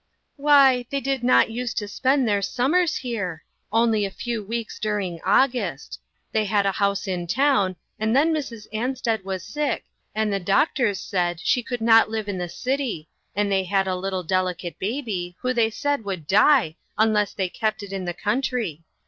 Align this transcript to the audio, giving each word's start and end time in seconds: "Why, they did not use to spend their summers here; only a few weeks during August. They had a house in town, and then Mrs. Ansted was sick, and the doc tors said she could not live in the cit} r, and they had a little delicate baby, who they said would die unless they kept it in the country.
"Why, 0.35 0.87
they 0.89 0.99
did 0.99 1.23
not 1.23 1.51
use 1.51 1.75
to 1.75 1.87
spend 1.87 2.27
their 2.27 2.41
summers 2.41 2.95
here; 2.95 3.43
only 3.71 4.03
a 4.03 4.09
few 4.09 4.43
weeks 4.43 4.79
during 4.79 5.21
August. 5.23 5.99
They 6.31 6.45
had 6.45 6.65
a 6.65 6.71
house 6.71 7.07
in 7.07 7.27
town, 7.27 7.75
and 7.99 8.15
then 8.15 8.33
Mrs. 8.33 8.65
Ansted 8.73 9.23
was 9.23 9.43
sick, 9.43 9.85
and 10.15 10.33
the 10.33 10.39
doc 10.39 10.73
tors 10.73 10.99
said 10.99 11.39
she 11.39 11.61
could 11.61 11.81
not 11.81 12.09
live 12.09 12.27
in 12.27 12.39
the 12.39 12.49
cit} 12.49 12.79
r, 12.81 13.03
and 13.35 13.51
they 13.51 13.63
had 13.65 13.85
a 13.87 13.95
little 13.95 14.23
delicate 14.23 14.79
baby, 14.79 15.35
who 15.39 15.53
they 15.53 15.69
said 15.69 16.03
would 16.03 16.25
die 16.25 16.77
unless 16.97 17.35
they 17.35 17.47
kept 17.47 17.83
it 17.83 17.93
in 17.93 18.05
the 18.05 18.13
country. 18.15 18.83